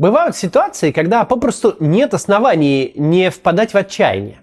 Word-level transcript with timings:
Бывают 0.00 0.34
ситуации, 0.34 0.92
когда 0.92 1.26
попросту 1.26 1.76
нет 1.78 2.14
оснований 2.14 2.92
не 2.96 3.30
впадать 3.30 3.74
в 3.74 3.76
отчаяние. 3.76 4.40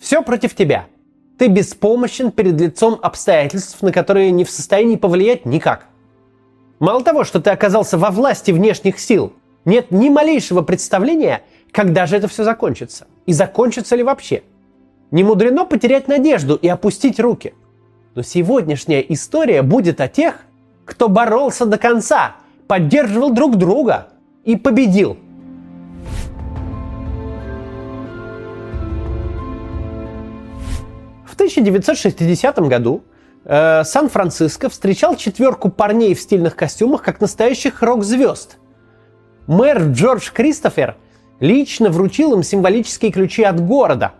Все 0.00 0.22
против 0.22 0.54
тебя. 0.54 0.86
Ты 1.36 1.48
беспомощен 1.48 2.32
перед 2.32 2.58
лицом 2.58 2.98
обстоятельств, 3.02 3.82
на 3.82 3.92
которые 3.92 4.30
не 4.30 4.44
в 4.46 4.50
состоянии 4.50 4.96
повлиять 4.96 5.44
никак. 5.44 5.88
Мало 6.78 7.04
того, 7.04 7.24
что 7.24 7.38
ты 7.38 7.50
оказался 7.50 7.98
во 7.98 8.10
власти 8.10 8.50
внешних 8.50 8.98
сил, 8.98 9.34
нет 9.66 9.90
ни 9.90 10.08
малейшего 10.08 10.62
представления, 10.62 11.42
когда 11.70 12.06
же 12.06 12.16
это 12.16 12.26
все 12.26 12.42
закончится. 12.42 13.08
И 13.26 13.34
закончится 13.34 13.94
ли 13.94 14.02
вообще. 14.02 14.42
Не 15.10 15.22
мудрено 15.22 15.66
потерять 15.66 16.08
надежду 16.08 16.54
и 16.54 16.66
опустить 16.66 17.20
руки. 17.20 17.52
Но 18.14 18.22
сегодняшняя 18.22 19.02
история 19.02 19.60
будет 19.60 20.00
о 20.00 20.08
тех, 20.08 20.36
кто 20.86 21.10
боролся 21.10 21.66
до 21.66 21.76
конца, 21.76 22.36
поддерживал 22.66 23.34
друг 23.34 23.56
друга 23.56 24.08
и 24.48 24.56
победил. 24.56 25.18
В 31.26 31.34
1960 31.34 32.58
году 32.60 33.04
э, 33.44 33.84
Сан-Франциско 33.84 34.70
встречал 34.70 35.16
четверку 35.16 35.68
парней 35.68 36.14
в 36.14 36.20
стильных 36.20 36.56
костюмах 36.56 37.02
как 37.02 37.20
настоящих 37.20 37.82
рок-звезд. 37.82 38.56
Мэр 39.46 39.90
Джордж 39.90 40.30
Кристофер 40.32 40.96
лично 41.40 41.90
вручил 41.90 42.32
им 42.32 42.42
символические 42.42 43.12
ключи 43.12 43.42
от 43.42 43.60
города. 43.60 44.14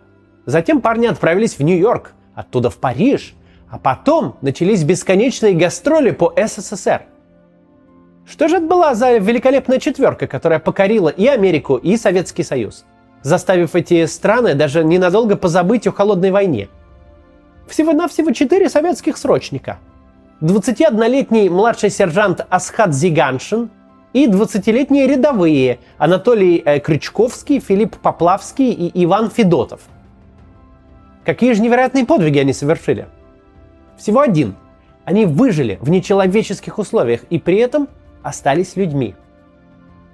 Затем 0.45 0.81
парни 0.81 1.07
отправились 1.07 1.57
в 1.57 1.63
Нью-Йорк, 1.63 2.13
оттуда 2.35 2.69
в 2.69 2.77
Париж, 2.77 3.33
а 3.67 3.79
потом 3.79 4.37
начались 4.41 4.83
бесконечные 4.83 5.55
гастроли 5.55 6.11
по 6.11 6.31
СССР. 6.37 7.07
Что 8.29 8.47
же 8.47 8.57
это 8.57 8.65
была 8.67 8.93
за 8.93 9.17
великолепная 9.17 9.79
четверка, 9.79 10.27
которая 10.27 10.59
покорила 10.59 11.09
и 11.09 11.25
Америку, 11.25 11.77
и 11.77 11.97
Советский 11.97 12.43
Союз, 12.43 12.85
заставив 13.23 13.75
эти 13.75 14.05
страны 14.05 14.53
даже 14.53 14.83
ненадолго 14.83 15.35
позабыть 15.35 15.87
о 15.87 15.91
холодной 15.91 16.29
войне? 16.29 16.69
Всего-навсего 17.67 18.31
четыре 18.31 18.69
советских 18.69 19.17
срочника. 19.17 19.79
21-летний 20.41 21.49
младший 21.49 21.89
сержант 21.89 22.45
Асхат 22.49 22.93
Зиганшин 22.93 23.69
и 24.13 24.27
20-летние 24.27 25.07
рядовые 25.07 25.79
Анатолий 25.97 26.61
э, 26.63 26.79
Крючковский, 26.79 27.59
Филипп 27.59 27.97
Поплавский 27.97 28.71
и 28.71 29.03
Иван 29.03 29.29
Федотов. 29.31 29.81
Какие 31.25 31.53
же 31.53 31.61
невероятные 31.61 32.05
подвиги 32.05 32.39
они 32.39 32.53
совершили– 32.53 33.07
всего 33.99 34.21
один. 34.21 34.55
Они 35.03 35.25
выжили 35.25 35.77
в 35.81 35.89
нечеловеческих 35.89 36.79
условиях 36.79 37.23
и 37.29 37.37
при 37.37 37.57
этом 37.57 37.89
остались 38.29 38.75
людьми. 38.75 39.15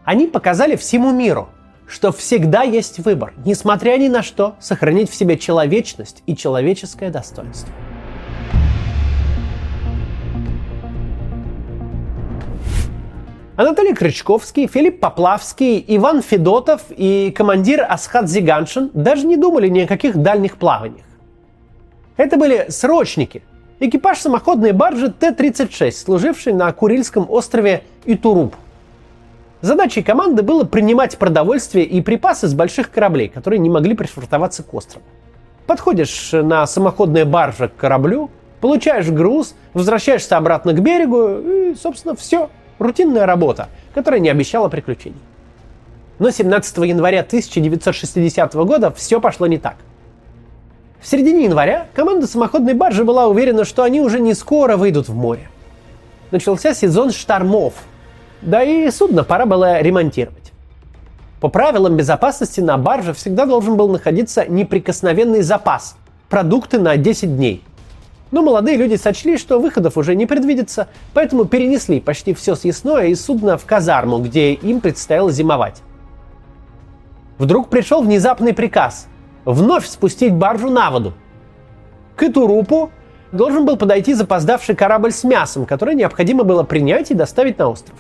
Они 0.06 0.26
показали 0.28 0.76
всему 0.76 1.12
миру, 1.12 1.50
что 1.88 2.12
всегда 2.12 2.64
есть 2.64 3.00
выбор, 3.00 3.34
несмотря 3.46 3.98
ни 3.98 4.08
на 4.08 4.24
что, 4.24 4.56
сохранить 4.60 5.10
в 5.10 5.16
себе 5.16 5.38
человечность 5.38 6.24
и 6.26 6.36
человеческое 6.36 7.12
достоинство. 7.12 7.70
Анатолий 13.58 13.94
Крючковский, 13.94 14.68
Филипп 14.68 15.00
Поплавский, 15.00 15.84
Иван 15.88 16.22
Федотов 16.22 16.82
и 16.90 17.32
командир 17.36 17.86
Асхат 17.88 18.30
Зиганшин 18.30 18.92
даже 18.94 19.26
не 19.26 19.38
думали 19.38 19.70
ни 19.70 19.82
о 19.82 19.88
каких 19.88 20.18
дальних 20.18 20.58
плаваниях. 20.58 21.06
Это 22.18 22.38
были 22.38 22.66
срочники– 22.70 23.44
экипаж 23.80 24.20
самоходной 24.20 24.72
баржи 24.72 25.12
Т-36, 25.12 25.92
служившей 25.92 26.54
на 26.54 26.72
Курильском 26.72 27.30
острове 27.30 27.84
Итуруп. 28.06 28.56
Задачей 29.62 30.04
команды 30.04 30.44
было 30.44 30.64
принимать 30.64 31.18
продовольствие 31.18 31.86
и 31.86 32.02
припасы 32.02 32.48
с 32.48 32.54
больших 32.54 32.92
кораблей, 32.92 33.30
которые 33.30 33.60
не 33.60 33.70
могли 33.70 33.96
пришвартоваться 33.96 34.64
к 34.64 34.74
острову. 34.74 35.04
Подходишь 35.66 36.30
на 36.34 36.68
самоходной 36.68 37.26
барже 37.26 37.70
к 37.70 37.76
кораблю, 37.76 38.30
получаешь 38.62 39.10
груз, 39.10 39.56
возвращаешься 39.74 40.38
обратно 40.38 40.74
к 40.74 40.82
берегу 40.82 41.40
и, 41.40 41.76
собственно, 41.76 42.16
все. 42.16 42.50
Рутинная 42.78 43.26
работа, 43.26 43.70
которая 43.94 44.20
не 44.20 44.30
обещала 44.30 44.68
приключений. 44.68 45.20
Но 46.20 46.30
17 46.30 46.78
января 46.80 47.22
1960 47.22 48.54
года 48.54 48.92
все 48.92 49.20
пошло 49.20 49.48
не 49.48 49.58
так– 49.58 49.78
в 51.06 51.08
середине 51.08 51.44
января 51.44 51.86
команда 51.94 52.26
самоходной 52.26 52.74
баржи 52.74 53.04
была 53.04 53.28
уверена, 53.28 53.64
что 53.64 53.84
они 53.84 54.02
уже 54.02 54.20
не 54.20 54.34
скоро 54.34 54.76
выйдут 54.76 55.08
в 55.08 55.14
море. 55.14 55.48
Начался 56.32 56.74
сезон 56.74 57.12
штормов, 57.12 57.76
да 58.42 58.64
и 58.64 58.90
судно 58.90 59.24
пора 59.24 59.46
было 59.46 59.82
ремонтировать. 59.82 60.52
По 61.42 61.48
правилам 61.50 61.96
безопасности 61.96 62.60
на 62.60 62.80
барже 62.80 63.14
всегда 63.14 63.46
должен 63.46 63.78
был 63.78 63.88
находиться 63.88 64.48
неприкосновенный 64.48 65.44
запас– 65.44 65.96
продукты 66.30 66.80
на 66.80 66.98
10 66.98 67.38
дней. 67.38 67.64
Но 68.32 68.42
молодые 68.42 68.76
люди 68.76 68.96
сочли, 68.96 69.38
что 69.38 69.60
выходов 69.60 70.00
уже 70.00 70.16
не 70.16 70.26
предвидится, 70.26 70.88
поэтому 71.14 71.46
перенесли 71.46 72.00
почти 72.00 72.34
все 72.34 72.56
съестное 72.56 73.10
из 73.10 73.24
судна 73.24 73.60
в 73.60 73.66
казарму, 73.66 74.18
где 74.18 74.54
им 74.54 74.82
предстояло 74.82 75.32
зимовать. 75.32 75.84
Вдруг 77.38 77.70
пришел 77.70 78.02
внезапный 78.02 78.56
приказ– 78.56 79.06
вновь 79.46 79.88
спустить 79.88 80.34
баржу 80.34 80.70
на 80.70 80.92
воду. 80.92 81.14
К 82.16 82.24
Итурупу 82.24 82.92
должен 83.32 83.66
был 83.66 83.78
подойти 83.78 84.14
запоздавший 84.14 84.76
корабль 84.76 85.12
с 85.12 85.24
мясом, 85.24 85.66
который 85.66 85.96
необходимо 85.96 86.44
было 86.44 86.64
принять 86.64 87.12
и 87.12 87.14
доставить 87.14 87.58
на 87.60 87.70
остров. 87.70 87.98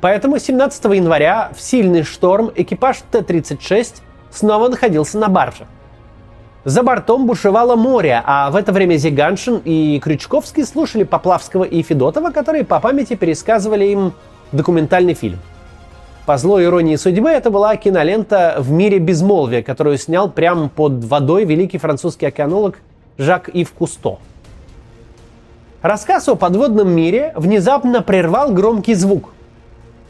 Поэтому 0.00 0.38
17 0.38 0.84
января 0.84 1.50
в 1.54 1.60
сильный 1.60 2.02
шторм 2.02 2.50
экипаж 2.54 2.98
Т-36 3.10 4.00
снова 4.30 4.68
находился 4.68 5.18
на 5.18 5.28
барже. 5.28 5.66
За 6.64 6.82
бортом 6.82 7.26
бушевало 7.26 7.76
море, 7.76 8.22
а 8.24 8.50
в 8.50 8.56
это 8.56 8.72
время 8.72 8.96
Зиганшин 8.96 9.60
и 9.64 10.00
Крючковский 10.00 10.64
слушали 10.64 11.02
Поплавского 11.02 11.64
и 11.64 11.82
Федотова, 11.82 12.30
которые 12.30 12.64
по 12.64 12.80
памяти 12.80 13.14
пересказывали 13.14 13.84
им 13.86 14.12
документальный 14.52 15.14
фильм– 15.14 15.38
по 16.26 16.36
злой 16.38 16.64
иронии 16.64 16.96
судьбы, 16.96 17.30
это 17.30 17.50
была 17.50 17.76
кинолента 17.76 18.56
«В 18.58 18.70
мире 18.70 18.98
безмолвия», 18.98 19.62
которую 19.62 19.98
снял 19.98 20.30
прямо 20.30 20.68
под 20.68 21.04
водой 21.04 21.44
великий 21.44 21.78
французский 21.78 22.26
океанолог 22.26 22.78
Жак 23.18 23.48
Ив 23.48 23.72
Кусто. 23.72 24.18
Рассказ 25.82 26.28
о 26.28 26.36
подводном 26.36 26.90
мире 26.90 27.32
внезапно 27.36 28.02
прервал 28.02 28.52
громкий 28.52 28.94
звук. 28.94 29.30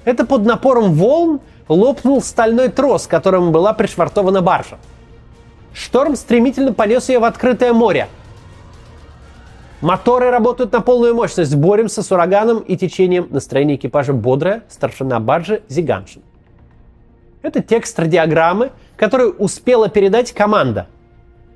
Это 0.05 0.27
под 0.27 0.45
напором 0.45 0.93
волн 0.93 1.41
лопнул 1.69 2.21
стальной 2.21 2.69
трос, 2.69 3.06
которым 3.06 3.50
была 3.50 3.73
пришвартована 3.73 4.43
баржа. 4.43 4.77
Шторм 5.73 6.17
стремительно 6.17 6.75
понес 6.75 7.09
ее 7.09 7.21
в 7.21 7.25
открытое 7.25 7.73
море– 7.73 8.09
Моторы 9.82 10.31
работают 10.31 10.70
на 10.70 10.81
полную 10.81 11.12
мощность. 11.12 11.56
Боремся 11.56 12.04
с 12.04 12.12
ураганом 12.12 12.60
и 12.60 12.76
течением. 12.76 13.26
Настроение 13.31 13.76
экипажа 13.76 14.12
бодрое. 14.12 14.62
Старшина 14.69 15.19
баржи 15.19 15.62
Зиганшин. 15.69 16.22
Это 17.43 17.60
текст 17.60 17.98
радиограммы, 17.98 18.70
которую 18.97 19.34
успела 19.38 19.88
передать 19.88 20.31
команда. 20.31 20.87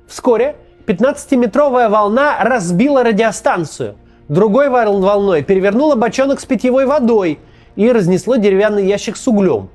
Вскоре 0.07 0.57
15-метровая 0.87 1.87
волна 1.87 2.43
разбила 2.43 3.01
радиостанцию. 3.01 3.95
Другой 4.27 4.67
волной 4.67 5.41
перевернула 5.41 5.95
бочонок 5.95 6.41
с 6.41 6.45
питьевой 6.45 6.85
водой 6.85 7.39
и 7.77 7.89
разнесло 7.89 8.35
деревянный 8.35 8.85
ящик 8.85 9.15
с 9.15 9.25
углем. 9.29 9.69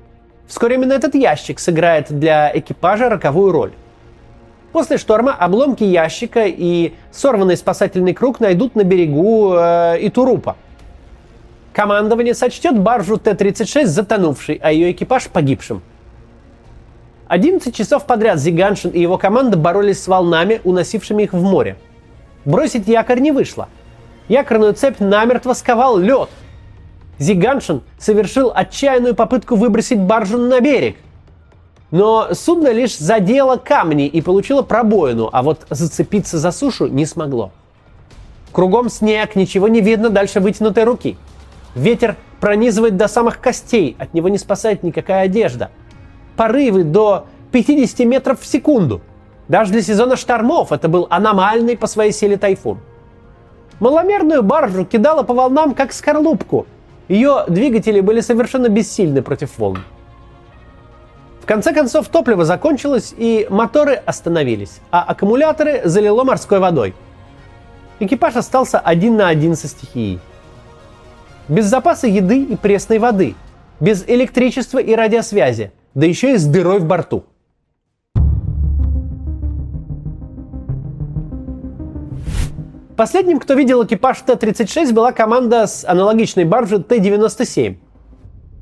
Вскоре 0.45 0.75
именно 0.75 0.93
этот 0.93 1.15
ящик 1.15 1.57
сыграет 1.57 2.11
для 2.11 2.55
экипажа 2.55 3.09
роковую 3.09 3.51
роль. 3.51 3.71
После 4.73 4.97
шторма 4.97 5.35
обломки 5.35 5.83
ящика 5.83 6.45
и 6.47 6.93
сорванный 7.11 7.57
спасательный 7.57 8.15
круг 8.15 8.39
найдут 8.39 8.75
на 8.75 8.83
берегу 8.83 9.53
э, 9.53 9.97
Итурупа. 10.07 10.55
Командование 11.73 12.33
сочтет 12.33 12.79
баржу 12.79 13.17
Т-36 13.17 13.85
затонувшей, 13.85 14.59
а 14.61 14.71
ее 14.71 14.91
экипаж 14.91 15.27
погибшим. 15.27 15.83
11 17.27 17.73
часов 17.75 18.07
подряд 18.07 18.39
Зиганшин 18.39 18.89
и 18.89 18.99
его 18.99 19.19
команда 19.19 19.57
боролись 19.57 20.01
с 20.01 20.07
волнами, 20.07 20.59
уносившими 20.63 21.23
их 21.23 21.33
в 21.33 21.41
море. 21.43 21.77
Бросить 22.43 22.87
якорь 22.87 23.19
не 23.19 23.31
вышло. 23.31 23.69
Якорную 24.27 24.73
цепь 24.73 24.99
намертво 24.99 25.53
сковал 25.53 25.99
лед. 25.99 26.29
Зиганшин 27.19 27.83
совершил 27.99 28.51
отчаянную 28.53 29.13
попытку 29.13 29.55
выбросить 29.55 29.99
баржу 29.99 30.39
на 30.39 30.59
берег– 30.61 30.95
но 31.93 32.29
судно 32.33 32.71
лишь 32.71 32.97
задело 32.97 33.57
камни 33.57 34.07
и 34.07 34.19
получило 34.19 34.63
пробоину, 34.63 35.29
а 35.31 35.43
вот 35.43 35.67
зацепиться 35.69 36.39
за 36.39 36.51
сушу 36.51 36.87
не 36.87 37.05
смогло. 37.05 37.51
Кругом 38.51 38.89
снег, 38.89 39.35
ничего 39.35 39.67
не 39.67 39.79
видно 39.79 40.09
дальше 40.09 40.39
вытянутой 40.39 40.85
руки. 40.85 41.17
Ветер 41.75 42.15
пронизывает 42.39 42.97
до 42.97 43.07
самых 43.07 43.39
костей, 43.39 43.95
от 43.99 44.15
него 44.15 44.27
не 44.29 44.39
спасает 44.39 44.81
никакая 44.81 45.25
одежда. 45.25 45.69
Порывы 46.35 46.83
до 46.83 47.27
50 47.51 47.99
метров 48.07 48.41
в 48.41 48.45
секунду. 48.47 49.01
Даже 49.47 49.71
для 49.71 49.83
сезона 49.83 50.15
штормов 50.15 50.71
это 50.71 50.87
был 50.87 51.05
аномальный 51.11 51.77
по 51.77 51.85
своей 51.85 52.11
силе 52.11 52.37
тайфун. 52.37 52.79
Маломерную 53.79 54.41
баржу 54.41 54.83
кидало 54.83 55.21
по 55.21 55.35
волнам, 55.35 55.75
как 55.75 55.93
скорлупку. 55.93 56.65
Ее 57.07 57.43
двигатели 57.47 57.99
были 57.99 58.21
совершенно 58.21 58.67
бессильны 58.67 59.21
против 59.21 59.59
волн. 59.59 59.77
В 61.43 61.45
конце 61.45 61.73
концов, 61.73 62.07
топливо 62.07 62.45
закончилось, 62.45 63.13
и 63.17 63.47
моторы 63.49 63.95
остановились, 63.95 64.79
а 64.91 65.03
аккумуляторы 65.03 65.81
залило 65.83 66.23
морской 66.23 66.59
водой. 66.59 66.95
Экипаж 67.99 68.37
остался 68.37 68.79
один 68.79 69.17
на 69.17 69.27
один 69.27 69.57
со 69.57 69.67
стихией. 69.67 70.21
Без 71.49 71.65
запаса 71.65 72.07
еды 72.07 72.41
и 72.43 72.55
пресной 72.55 72.97
воды, 72.97 73.35
без 73.81 74.05
электричества 74.07 74.77
и 74.77 74.95
радиосвязи, 74.95 75.73
да 75.93 76.05
еще 76.05 76.35
и 76.35 76.37
с 76.37 76.45
дырой 76.45 76.79
в 76.79 76.85
борту. 76.85 77.25
Последним, 82.95 83.39
кто 83.39 83.53
видел 83.55 83.83
экипаж 83.83 84.21
Т-36, 84.21 84.93
была 84.93 85.11
команда 85.11 85.67
с 85.67 85.83
аналогичной 85.83 86.45
баржи 86.45 86.79
Т-97. 86.79 87.75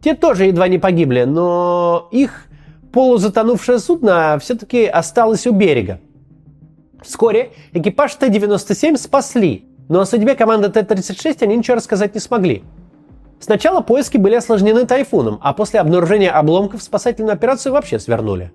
Те 0.04 0.16
тоже 0.16 0.46
едва 0.46 0.68
не 0.68 0.80
погибли, 0.80 1.26
но 1.26 2.08
их 2.10 2.48
полузатонувшее 2.92 3.80
судно 3.80 4.38
все-таки 4.40 4.86
осталось 4.86 5.48
у 5.48 5.52
берега. 5.52 6.00
Вскоре 7.02 7.52
экипаж 7.74 8.14
Т-97 8.16 8.98
спасли, 8.98 9.66
но 9.90 10.02
о 10.02 10.06
судьбе 10.06 10.36
команды 10.36 10.70
Т-36 10.70 11.38
они 11.42 11.58
ничего 11.58 11.78
рассказать 11.78 12.14
не 12.14 12.22
смогли. 12.22 12.64
Сначала 13.40 13.82
поиски 13.82 14.18
были 14.18 14.36
осложнены 14.36 14.86
тайфуном, 14.86 15.40
а 15.42 15.54
после 15.54 15.80
обнаружения 15.80 16.32
обломков 16.32 16.84
спасательную 16.84 17.34
операцию 17.34 17.74
вообще 17.74 17.98
свернули. 17.98 18.52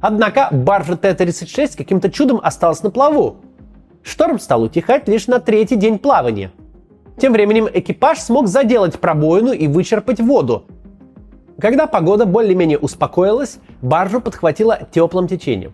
Однако 0.00 0.48
баржа 0.52 0.96
Т-36 0.96 1.76
каким-то 1.76 2.10
чудом 2.10 2.40
осталась 2.42 2.82
на 2.82 2.90
плаву. 2.90 3.36
Шторм 4.02 4.38
стал 4.38 4.62
утихать 4.62 5.08
лишь 5.08 5.26
на 5.26 5.40
третий 5.40 5.76
день 5.76 5.98
плавания. 5.98 6.52
Тем 7.18 7.32
временем 7.32 7.68
экипаж 7.72 8.18
смог 8.18 8.48
заделать 8.48 8.98
пробоину 8.98 9.52
и 9.52 9.66
вычерпать 9.66 10.20
воду, 10.20 10.64
когда 11.60 11.86
погода 11.86 12.26
более-менее 12.26 12.78
успокоилась, 12.78 13.58
баржу 13.82 14.20
подхватило 14.20 14.78
теплым 14.90 15.28
течением. 15.28 15.72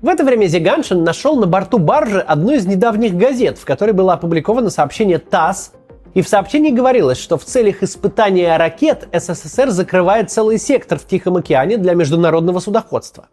В 0.00 0.08
это 0.08 0.24
время 0.24 0.46
Зиганшин 0.46 1.02
нашел 1.02 1.36
на 1.36 1.46
борту 1.46 1.78
баржи 1.78 2.20
одну 2.20 2.52
из 2.54 2.66
недавних 2.66 3.14
газет, 3.14 3.58
в 3.58 3.64
которой 3.64 3.92
было 3.92 4.14
опубликовано 4.14 4.70
сообщение 4.70 5.18
ТАСС, 5.18 5.72
и 6.14 6.22
в 6.22 6.28
сообщении 6.28 6.70
говорилось, 6.70 7.18
что 7.18 7.36
в 7.36 7.44
целях 7.44 7.82
испытания 7.82 8.56
ракет 8.56 9.08
СССР 9.12 9.70
закрывает 9.70 10.30
целый 10.30 10.58
сектор 10.58 10.98
в 10.98 11.06
Тихом 11.06 11.36
океане 11.36 11.76
для 11.76 11.94
международного 11.94 12.60
судоходства. 12.60 13.28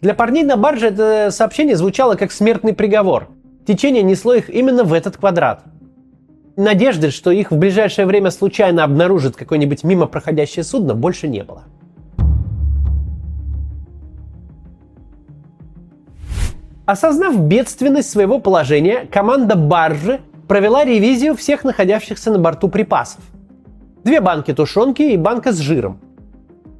Для 0.00 0.14
парней 0.14 0.42
на 0.42 0.56
барже 0.56 0.88
это 0.88 1.30
сообщение 1.30 1.76
звучало 1.76 2.14
как 2.14 2.32
смертный 2.32 2.74
приговор. 2.74 3.28
Течение 3.66 4.02
несло 4.02 4.34
их 4.34 4.50
именно 4.50 4.84
в 4.84 4.92
этот 4.92 5.16
квадрат– 5.16 5.62
надежды, 6.56 7.10
что 7.10 7.30
их 7.30 7.50
в 7.50 7.56
ближайшее 7.56 8.06
время 8.06 8.30
случайно 8.30 8.84
обнаружит 8.84 9.36
какое-нибудь 9.36 9.84
мимо 9.84 10.06
проходящее 10.06 10.64
судно, 10.64 10.94
больше 10.94 11.28
не 11.28 11.42
было. 11.42 11.64
Осознав 16.86 17.38
бедственность 17.40 18.10
своего 18.10 18.38
положения, 18.38 19.06
команда 19.10 19.56
баржи 19.56 20.20
провела 20.46 20.84
ревизию 20.84 21.34
всех 21.34 21.64
находящихся 21.64 22.30
на 22.30 22.38
борту 22.38 22.68
припасов. 22.68 23.22
Две 24.04 24.20
банки 24.20 24.52
тушенки 24.52 25.02
и 25.02 25.16
банка 25.16 25.52
с 25.52 25.58
жиром. 25.58 25.98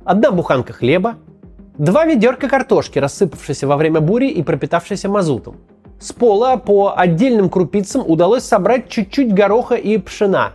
Одна 0.04 0.30
буханка 0.30 0.74
хлеба. 0.74 1.14
Два 1.78 2.04
ведерка 2.04 2.48
картошки, 2.48 2.98
рассыпавшейся 2.98 3.66
во 3.66 3.78
время 3.78 4.00
бури 4.00 4.28
и 4.28 4.42
пропитавшейся 4.42 5.08
мазутом– 5.08 5.56
с 5.98 6.12
пола 6.12 6.56
по 6.56 6.94
отдельным 6.96 7.48
крупицам 7.48 8.02
удалось 8.06 8.44
собрать 8.44 8.88
чуть-чуть 8.88 9.32
гороха 9.32 9.74
и 9.74 9.98
пшена. 9.98 10.52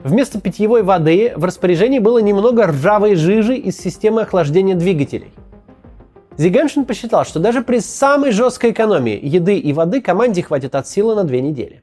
Вместо 0.00 0.40
питьевой 0.40 0.82
воды 0.82 1.32
в 1.36 1.44
распоряжении 1.44 2.00
было 2.00 2.18
немного 2.18 2.66
ржавой 2.66 3.14
жижи 3.14 3.56
из 3.56 3.78
системы 3.78 4.22
охлаждения 4.22 4.74
двигателей. 4.74 5.32
Зиганшин 6.36 6.84
посчитал, 6.84 7.24
что 7.24 7.38
даже 7.38 7.62
при 7.62 7.78
самой 7.78 8.32
жесткой 8.32 8.72
экономии 8.72 9.18
еды 9.22 9.58
и 9.58 9.72
воды 9.72 10.00
команде 10.00 10.42
хватит 10.42 10.74
от 10.74 10.88
силы 10.88 11.14
на 11.14 11.24
две 11.24 11.40
недели. 11.40 11.82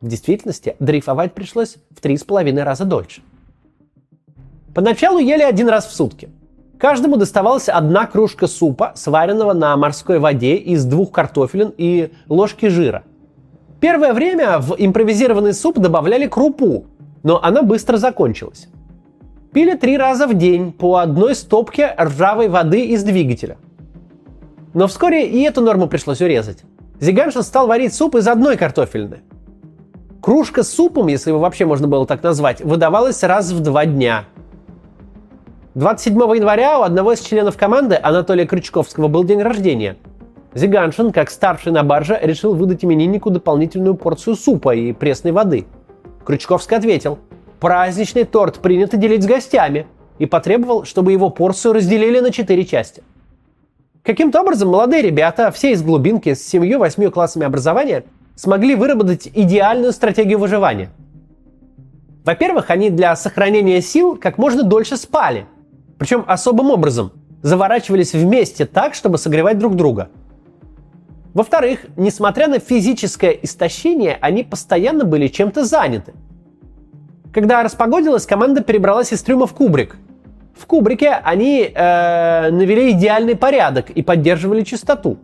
В 0.00 0.08
действительности 0.08 0.76
дрейфовать 0.80 1.34
пришлось 1.34 1.76
в 1.90 2.00
три 2.00 2.16
с 2.16 2.24
половиной 2.24 2.64
раза 2.64 2.84
дольше. 2.84 3.22
Поначалу 4.74 5.18
ели 5.18 5.42
один 5.42 5.68
раз 5.68 5.86
в 5.86 5.94
сутки– 5.94 6.28
Каждому 6.80 7.18
доставалась 7.18 7.68
одна 7.68 8.06
кружка 8.06 8.46
супа, 8.46 8.92
сваренного 8.94 9.52
на 9.52 9.76
морской 9.76 10.18
воде 10.18 10.54
из 10.54 10.86
двух 10.86 11.12
картофелин 11.12 11.74
и 11.76 12.10
ложки 12.26 12.66
жира. 12.66 13.02
Первое 13.80 14.14
время 14.14 14.58
в 14.58 14.76
импровизированный 14.78 15.52
суп 15.52 15.78
добавляли 15.78 16.26
крупу, 16.26 16.86
но 17.22 17.38
она 17.42 17.62
быстро 17.62 17.98
закончилась. 17.98 18.68
Пили 19.52 19.74
три 19.74 19.98
раза 19.98 20.26
в 20.26 20.32
день 20.32 20.72
по 20.72 20.96
одной 20.96 21.34
стопке 21.34 21.94
ржавой 22.00 22.48
воды 22.48 22.86
из 22.86 23.04
двигателя. 23.04 23.58
Но 24.72 24.86
вскоре 24.86 25.28
и 25.28 25.42
эту 25.42 25.60
норму 25.60 25.86
пришлось 25.86 26.22
урезать. 26.22 26.62
Зиганшин 26.98 27.42
стал 27.42 27.66
варить 27.66 27.92
суп 27.92 28.16
из 28.16 28.26
одной 28.26 28.56
картофельны. 28.56 29.18
Кружка 30.22 30.62
с 30.62 30.70
супом, 30.70 31.08
если 31.08 31.28
его 31.28 31.40
вообще 31.40 31.66
можно 31.66 31.88
было 31.88 32.06
так 32.06 32.22
назвать, 32.22 32.62
выдавалась 32.62 33.22
раз 33.22 33.50
в 33.50 33.60
два 33.60 33.84
дня– 33.84 34.24
27 35.76 36.16
января 36.34 36.80
у 36.80 36.82
одного 36.82 37.12
из 37.12 37.20
членов 37.20 37.56
команды, 37.56 37.96
Анатолия 38.02 38.44
Крючковского, 38.44 39.06
был 39.06 39.22
день 39.22 39.40
рождения. 39.40 39.96
Зиганшин, 40.52 41.12
как 41.12 41.30
старший 41.30 41.70
на 41.70 41.84
барже, 41.84 42.18
решил 42.20 42.56
выдать 42.56 42.84
имениннику 42.84 43.30
дополнительную 43.30 43.94
порцию 43.94 44.34
супа 44.34 44.74
и 44.74 44.92
пресной 44.92 45.30
воды. 45.30 45.66
Крючковский 46.26 46.76
ответил, 46.76 47.20
праздничный 47.60 48.24
торт 48.24 48.58
принято 48.58 48.96
делить 48.96 49.22
с 49.22 49.26
гостями, 49.26 49.86
и 50.18 50.26
потребовал, 50.26 50.84
чтобы 50.84 51.12
его 51.12 51.30
порцию 51.30 51.74
разделили 51.74 52.18
на 52.18 52.32
четыре 52.32 52.66
части. 52.66 53.04
Каким-то 54.02 54.40
образом 54.40 54.70
молодые 54.70 55.02
ребята, 55.02 55.52
все 55.52 55.70
из 55.70 55.82
глубинки, 55.82 56.34
с 56.34 56.46
семью-восьмью 56.48 57.12
классами 57.12 57.46
образования, 57.46 58.04
смогли 58.34 58.74
выработать 58.74 59.30
идеальную 59.32 59.92
стратегию 59.92 60.40
выживания. 60.40 60.90
Во-первых, 62.24 62.70
они 62.70 62.90
для 62.90 63.14
сохранения 63.14 63.80
сил 63.80 64.18
как 64.20 64.36
можно 64.36 64.64
дольше 64.64 64.96
спали– 64.96 65.46
причем 66.00 66.24
особым 66.26 66.70
образом. 66.70 67.12
Заворачивались 67.42 68.14
вместе 68.14 68.64
так, 68.64 68.94
чтобы 68.94 69.18
согревать 69.18 69.58
друг 69.58 69.76
друга. 69.76 70.08
Во-вторых, 71.34 71.80
несмотря 71.96 72.48
на 72.48 72.58
физическое 72.58 73.32
истощение, 73.32 74.16
они 74.22 74.42
постоянно 74.42 75.04
были 75.04 75.28
чем-то 75.28 75.62
заняты. 75.64 76.14
Когда 77.34 77.62
распогодилась, 77.62 78.24
команда 78.24 78.62
перебралась 78.62 79.12
из 79.12 79.22
трюма 79.22 79.46
в 79.46 79.52
кубрик. 79.52 79.96
В 80.58 80.64
кубрике 80.64 81.10
они 81.22 81.70
э, 81.72 82.50
навели 82.50 82.92
идеальный 82.92 83.36
порядок 83.36 83.90
и 83.90 84.02
поддерживали 84.02 84.62
чистоту. 84.62 85.18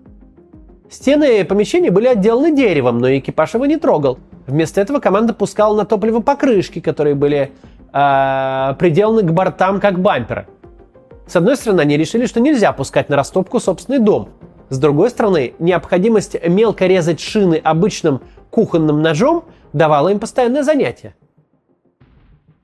Стены 0.90 1.42
помещения 1.46 1.90
были 1.90 2.06
отделаны 2.06 2.54
деревом, 2.54 2.98
но 2.98 3.16
экипаж 3.16 3.54
его 3.54 3.64
не 3.64 3.78
трогал. 3.78 4.18
Вместо 4.46 4.82
этого 4.82 5.00
команда 5.00 5.32
пускала 5.32 5.74
на 5.74 5.86
топливо 5.86 6.20
покрышки, 6.20 6.80
которые 6.80 7.14
были 7.14 7.50
э, 7.94 8.74
приделаны 8.78 9.22
к 9.22 9.32
бортам 9.32 9.80
как 9.80 10.00
бамперы. 10.00 10.46
С 11.26 11.34
одной 11.36 11.56
стороны, 11.56 11.80
они 11.80 11.96
решили, 11.96 12.26
что 12.26 12.40
нельзя 12.40 12.72
пускать 12.72 13.08
на 13.08 13.16
растопку 13.16 13.58
собственный 13.58 13.98
дом. 13.98 14.28
С 14.68 14.78
другой 14.78 15.10
стороны, 15.10 15.54
необходимость 15.58 16.36
мелко 16.46 16.86
резать 16.86 17.20
шины 17.20 17.60
обычным 17.62 18.20
кухонным 18.50 19.02
ножом 19.02 19.44
давала 19.72 20.08
им 20.08 20.18
постоянное 20.18 20.62
занятие. 20.62 21.14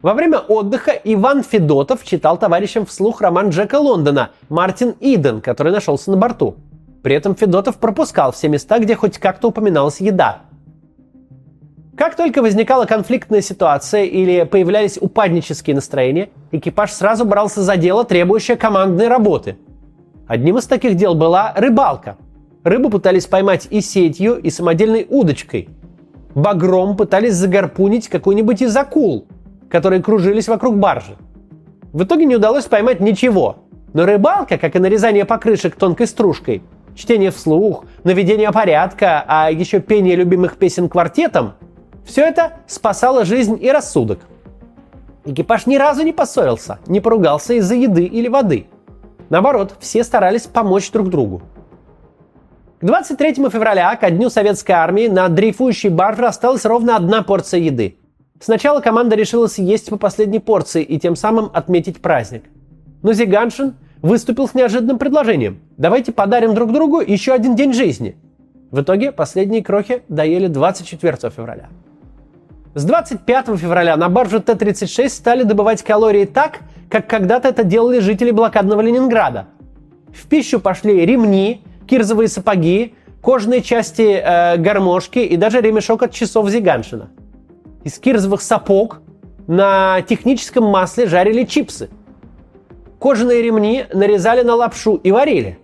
Во 0.00 0.14
время 0.14 0.38
отдыха 0.38 0.90
Иван 0.90 1.44
Федотов 1.44 2.04
читал 2.04 2.36
товарищам 2.36 2.86
вслух 2.86 3.20
роман 3.20 3.50
Джека 3.50 3.76
Лондона 3.76 4.30
«Мартин 4.48 4.94
Иден», 4.98 5.40
который 5.40 5.72
нашелся 5.72 6.10
на 6.10 6.16
борту. 6.16 6.56
При 7.04 7.14
этом 7.14 7.36
Федотов 7.36 7.76
пропускал 7.76 8.32
все 8.32 8.48
места, 8.48 8.78
где 8.80 8.96
хоть 8.96 9.18
как-то 9.18 9.48
упоминалась 9.48 10.00
еда. 10.00 10.42
Как 11.96 12.16
только 12.16 12.40
возникала 12.40 12.86
конфликтная 12.86 13.42
ситуация 13.42 14.04
или 14.04 14.44
появлялись 14.44 14.96
упаднические 14.98 15.76
настроения, 15.76 16.30
экипаж 16.50 16.90
сразу 16.90 17.26
брался 17.26 17.62
за 17.62 17.76
дело, 17.76 18.04
требующее 18.04 18.56
командной 18.56 19.08
работы. 19.08 19.58
Одним 20.26 20.56
из 20.56 20.64
таких 20.64 20.94
дел 20.94 21.14
была 21.14 21.52
рыбалка. 21.54 22.16
Рыбу 22.64 22.88
пытались 22.88 23.26
поймать 23.26 23.66
и 23.68 23.82
сетью, 23.82 24.36
и 24.36 24.48
самодельной 24.48 25.06
удочкой. 25.08 25.68
Багром 26.34 26.96
пытались 26.96 27.34
загорпунить 27.34 28.08
какой-нибудь 28.08 28.62
из 28.62 28.74
акул, 28.74 29.26
которые 29.68 30.02
кружились 30.02 30.48
вокруг 30.48 30.78
баржи. 30.78 31.16
В 31.92 32.04
итоге 32.04 32.24
не 32.24 32.36
удалось 32.36 32.64
поймать 32.64 33.00
ничего. 33.00 33.64
Но 33.92 34.06
рыбалка, 34.06 34.56
как 34.56 34.74
и 34.76 34.78
нарезание 34.78 35.26
покрышек 35.26 35.76
тонкой 35.76 36.06
стружкой, 36.06 36.62
чтение 36.94 37.30
вслух, 37.30 37.84
наведение 38.02 38.50
порядка, 38.50 39.22
а 39.28 39.50
еще 39.50 39.80
пение 39.80 40.16
любимых 40.16 40.56
песен 40.56 40.88
квартетом– 40.88 41.52
все 42.04 42.22
это 42.22 42.54
спасало 42.66 43.24
жизнь 43.24 43.58
и 43.60 43.70
рассудок. 43.70 44.20
Экипаж 45.24 45.66
ни 45.66 45.76
разу 45.76 46.02
не 46.02 46.12
поссорился, 46.12 46.78
не 46.86 47.00
поругался 47.00 47.54
из-за 47.54 47.74
еды 47.74 48.04
или 48.04 48.28
воды. 48.28 48.66
Наоборот, 49.30 49.76
все 49.80 50.02
старались 50.04 50.46
помочь 50.46 50.90
друг 50.90 51.08
другу. 51.08 51.42
К 52.80 52.84
23 52.84 53.34
февраля, 53.34 53.94
ко 53.94 54.10
дню 54.10 54.28
советской 54.28 54.72
армии, 54.72 55.06
на 55.06 55.28
дрейфующей 55.28 55.88
барже 55.88 56.26
осталась 56.26 56.64
ровно 56.64 56.96
одна 56.96 57.22
порция 57.22 57.60
еды. 57.60 57.96
Сначала 58.40 58.80
команда 58.80 59.14
решила 59.14 59.46
съесть 59.46 59.88
по 59.88 59.96
последней 59.96 60.40
порции 60.40 60.82
и 60.82 60.98
тем 60.98 61.14
самым 61.14 61.50
отметить 61.54 62.02
праздник. 62.02 62.42
Но 63.02 63.12
Зиганшин 63.12 63.74
выступил 64.02 64.48
с 64.48 64.54
неожиданным 64.54 64.98
предложением. 64.98 65.60
Давайте 65.76 66.10
подарим 66.10 66.54
друг 66.54 66.72
другу 66.72 67.00
еще 67.00 67.32
один 67.32 67.54
день 67.54 67.72
жизни. 67.72 68.16
В 68.72 68.80
итоге 68.80 69.12
последние 69.12 69.62
крохи 69.62 70.02
доели 70.08 70.48
24 70.48 71.30
февраля. 71.30 71.68
С 72.74 72.84
25 72.84 73.58
февраля 73.58 73.96
на 73.96 74.08
баржу 74.08 74.40
Т-36 74.40 75.08
стали 75.08 75.42
добывать 75.42 75.82
калории 75.82 76.24
так, 76.24 76.60
как 76.88 77.06
когда-то 77.06 77.48
это 77.48 77.64
делали 77.64 77.98
жители 77.98 78.30
блокадного 78.30 78.80
Ленинграда. 78.80 79.46
В 80.14 80.26
пищу 80.26 80.60
пошли 80.60 81.04
ремни, 81.04 81.62
кирзовые 81.86 82.28
сапоги, 82.28 82.94
кожные 83.20 83.62
части 83.62 84.02
э, 84.02 84.56
гармошки 84.56 85.18
и 85.18 85.36
даже 85.36 85.60
ремешок 85.60 86.02
от 86.02 86.12
часов 86.12 86.48
Зиганшина. 86.48 87.10
Из 87.84 87.98
кирзовых 87.98 88.42
сапог 88.42 89.00
на 89.46 90.02
техническом 90.02 90.64
масле 90.64 91.06
жарили 91.06 91.44
чипсы– 91.44 91.90
Кожаные 93.02 93.42
ремни 93.42 93.84
нарезали 93.92 94.42
на 94.42 94.54
лапшу 94.54 94.94
и 94.94 95.10
варили. 95.10 95.58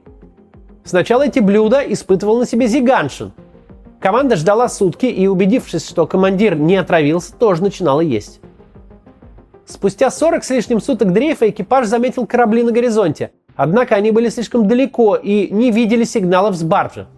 Сначала 0.82 1.22
эти 1.22 1.38
блюда 1.38 1.82
испытывал 1.82 2.40
на 2.40 2.46
себе 2.46 2.66
Зиганшин. 2.66 3.32
Команда 4.00 4.36
ждала 4.36 4.68
сутки 4.68 5.06
и, 5.06 5.26
убедившись, 5.26 5.88
что 5.88 6.06
командир 6.06 6.54
не 6.56 6.76
отравился, 6.76 7.34
тоже 7.34 7.62
начинала 7.62 8.00
есть. 8.00 8.40
Спустя 9.66 10.10
40 10.10 10.44
с 10.44 10.50
лишним 10.50 10.80
суток 10.80 11.12
дрейфа 11.12 11.50
экипаж 11.50 11.86
заметил 11.86 12.26
корабли 12.26 12.62
на 12.62 12.72
горизонте. 12.72 13.32
Однако 13.56 13.96
они 13.96 14.12
были 14.12 14.28
слишком 14.28 14.68
далеко 14.68 15.16
и 15.16 15.48
не 15.50 15.72
видели 15.72 16.04
сигналов 16.04 16.54
с 16.54 16.62
баржи. 16.62 17.08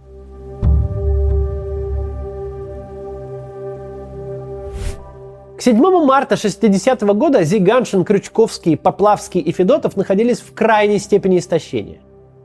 К 5.58 5.62
7 5.62 5.76
марта 6.06 6.36
60 6.36 7.02
-го 7.02 7.12
года 7.12 7.44
Зиганшин, 7.44 8.04
Крючковский, 8.04 8.78
Поплавский 8.78 9.42
и 9.42 9.52
Федотов 9.52 9.94
находились 9.94 10.40
в 10.40 10.54
крайней 10.54 10.98
степени 10.98 11.38
истощения. 11.38 12.00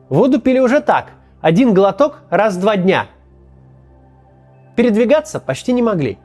Воду 0.10 0.42
пили 0.42 0.60
уже 0.60 0.82
так, 0.82 1.12
один 1.39 1.74
глоток 1.74 2.20
раз 2.30 2.58
в 2.58 2.60
два 2.60 2.75
дня. 2.75 3.08
Передвигаться 4.75 5.39
почти 5.39 5.74
не 5.74 5.82
могли. 5.82 6.17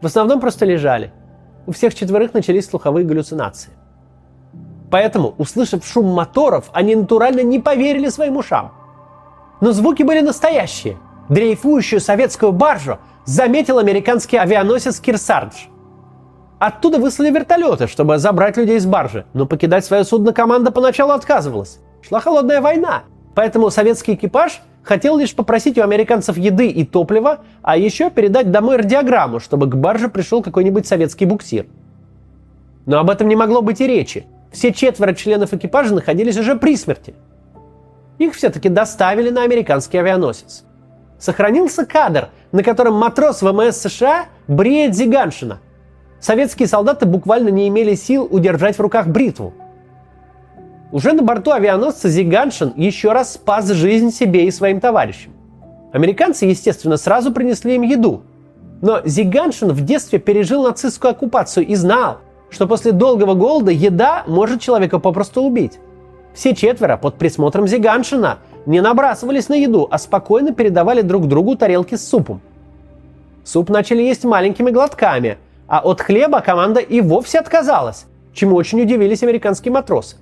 В 0.00 0.06
основном 0.06 0.40
просто 0.40 0.64
лежали. 0.64 1.12
У 1.66 1.72
всех 1.72 1.94
четверых 1.94 2.34
начались 2.34 2.66
слуховые 2.66 3.04
галлюцинации. 3.04 3.72
Поэтому, 4.90 5.34
услышав 5.36 5.84
шум 5.86 6.06
моторов, 6.06 6.70
они 6.72 6.94
натурально 6.96 7.40
не 7.40 7.58
поверили 7.58 8.08
своим 8.08 8.36
ушам. 8.36 8.72
Но 9.60 9.72
звуки 9.72 10.02
были 10.02 10.20
настоящие. 10.20 10.96
Дрейфующую 11.28 12.00
советскую 12.00 12.52
баржу 12.52 12.98
заметил 13.26 13.78
американский 13.78 14.38
авианосец 14.38 14.98
«Кирсардж», 15.00 15.66
Оттуда 16.58 16.98
выслали 16.98 17.30
вертолеты, 17.30 17.86
чтобы 17.86 18.18
забрать 18.18 18.56
людей 18.56 18.80
с 18.80 18.86
баржи, 18.86 19.26
но 19.32 19.46
покидать 19.46 19.84
свое 19.84 20.04
судно 20.04 20.32
команда 20.32 20.72
поначалу 20.72 21.12
отказывалась. 21.12 21.78
Шла 22.02 22.20
холодная 22.20 22.60
война, 22.60 23.04
поэтому 23.34 23.70
советский 23.70 24.14
экипаж 24.14 24.60
хотел 24.88 25.18
лишь 25.18 25.34
попросить 25.34 25.78
у 25.78 25.82
американцев 25.82 26.36
еды 26.36 26.68
и 26.68 26.84
топлива, 26.84 27.40
а 27.62 27.76
еще 27.76 28.10
передать 28.10 28.50
домой 28.50 28.76
радиограмму, 28.78 29.38
чтобы 29.38 29.66
к 29.68 29.76
барже 29.76 30.08
пришел 30.08 30.42
какой-нибудь 30.42 30.86
советский 30.86 31.26
буксир. 31.26 31.66
Но 32.86 32.98
об 32.98 33.10
этом 33.10 33.28
не 33.28 33.36
могло 33.36 33.62
быть 33.62 33.80
и 33.80 33.86
речи. 33.86 34.26
Все 34.50 34.72
четверо 34.72 35.14
членов 35.14 35.52
экипажа 35.52 35.94
находились 35.94 36.38
уже 36.38 36.56
при 36.56 36.76
смерти. 36.76 37.14
Их 38.18 38.34
все-таки 38.34 38.68
доставили 38.68 39.30
на 39.30 39.42
американский 39.42 39.98
авианосец. 39.98 40.64
Сохранился 41.18 41.84
кадр, 41.84 42.28
на 42.50 42.62
котором 42.62 42.94
матрос 42.94 43.42
ВМС 43.42 43.76
США 43.76 44.26
бреет 44.48 44.94
Зиганшина– 44.94 45.60
Советские 46.20 46.66
солдаты 46.66 47.06
буквально 47.06 47.48
не 47.48 47.68
имели 47.68 47.94
сил 47.94 48.26
удержать 48.28 48.76
в 48.76 48.80
руках 48.80 49.06
бритву. 49.06 49.54
Уже 50.90 51.12
на 51.12 51.22
борту 51.22 51.50
авианосца 51.50 52.08
Зиганшин 52.08 52.72
еще 52.76 53.12
раз 53.12 53.34
спас 53.34 53.68
жизнь 53.68 54.10
себе 54.10 54.46
и 54.46 54.50
своим 54.50 54.80
товарищам. 54.80 55.32
Американцы, 55.92 56.46
естественно, 56.46 56.96
сразу 56.96 57.32
принесли 57.32 57.74
им 57.74 57.82
еду. 57.82 58.22
Но 58.80 59.00
Зиганшин 59.04 59.72
в 59.72 59.84
детстве 59.84 60.18
пережил 60.18 60.62
нацистскую 60.62 61.10
оккупацию 61.12 61.66
и 61.66 61.74
знал, 61.74 62.18
что 62.50 62.66
после 62.66 62.92
долгого 62.92 63.34
голода 63.34 63.70
еда 63.70 64.24
может 64.26 64.60
человека 64.60 64.98
попросту 64.98 65.42
убить. 65.42 65.78
Все 66.34 66.54
четверо 66.54 66.96
под 66.96 67.16
присмотром 67.16 67.66
Зиганшина 67.66 68.38
не 68.66 68.80
набрасывались 68.80 69.48
на 69.48 69.54
еду, 69.54 69.88
а 69.90 69.98
спокойно 69.98 70.52
передавали 70.52 71.02
друг 71.02 71.26
другу 71.26 71.56
тарелки 71.56 71.96
с 71.96 72.08
супом. 72.08 72.40
Суп 73.44 73.70
начали 73.70 74.02
есть 74.02 74.24
маленькими 74.24 74.70
глотками– 74.70 75.38
а 75.68 75.80
от 75.80 76.00
хлеба 76.00 76.40
команда 76.40 76.80
и 76.80 77.00
вовсе 77.00 77.38
отказалась, 77.38 78.06
чему 78.32 78.56
очень 78.56 78.80
удивились 78.80 79.22
американские 79.22 79.70
матросы. 79.70 80.16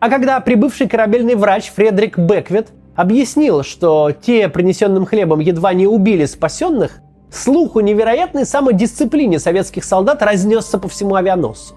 А 0.00 0.08
когда 0.08 0.40
прибывший 0.40 0.88
корабельный 0.88 1.34
врач 1.34 1.70
Фредерик 1.70 2.18
Беквит 2.18 2.68
объяснил, 2.96 3.62
что 3.62 4.10
те 4.12 4.48
принесенным 4.48 5.04
хлебом 5.04 5.40
едва 5.40 5.74
не 5.74 5.86
убили 5.86 6.24
спасенных, 6.24 7.00
слух 7.30 7.76
о 7.76 7.82
невероятной 7.82 8.46
самодисциплине 8.46 9.38
советских 9.38 9.84
солдат 9.84 10.22
разнесся 10.22 10.78
по 10.78 10.88
всему 10.88 11.16
авианосцу. 11.16 11.74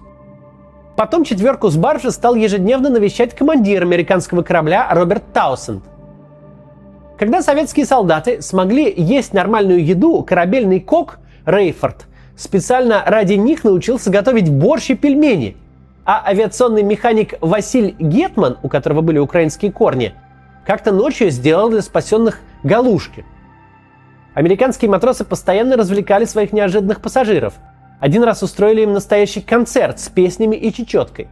Потом 0.95 1.25
четверку 1.25 1.69
с 1.69 1.75
баржи 1.75 2.11
стал 2.11 2.35
ежедневно 2.35 2.89
навещать 2.89 3.35
командир 3.35 3.81
американского 3.81 4.41
корабля 4.41 4.87
Роберт 4.91 5.33
Таусенд. 5.33 5.83
Когда 7.19 7.41
советские 7.41 7.85
солдаты 7.85 8.41
смогли 8.41 8.93
есть 8.95 9.33
нормальную 9.33 9.83
еду, 9.85 10.23
корабельный 10.23 10.79
кок 10.79 11.19
Рейфорд 11.45 12.05
специально 12.37 13.03
ради 13.05 13.33
них 13.33 13.63
научился 13.63 14.09
готовить 14.09 14.49
борщ 14.49 14.91
и 14.91 14.95
пельмени. 14.95 15.57
А 16.05 16.23
авиационный 16.27 16.83
механик 16.83 17.35
Василь 17.41 17.95
Гетман, 17.97 18.57
у 18.61 18.69
которого 18.69 19.01
были 19.01 19.19
украинские 19.19 19.71
корни, 19.71 20.13
как-то 20.65 20.91
ночью 20.91 21.29
сделал 21.29 21.69
для 21.69 21.81
спасенных 21.81 22.39
галушки. 22.63 23.25
Американские 24.33 24.89
матросы 24.89 25.23
постоянно 25.23 25.77
развлекали 25.77 26.25
своих 26.25 26.53
неожиданных 26.53 27.01
пассажиров. 27.01 27.55
Один 27.99 28.23
раз 28.23 28.43
устроили 28.43 28.81
им 28.81 28.93
настоящий 28.93 29.41
концерт 29.41 29.99
с 29.99 30.09
песнями 30.09 30.55
и 30.55 30.73
чечеткой. 30.73 31.27